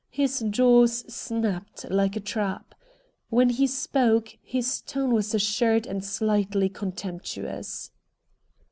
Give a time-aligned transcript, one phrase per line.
[0.09, 2.73] His jaws snapped like a trap.
[3.29, 7.91] When he spoke his tone was assured and slightly contemptuous.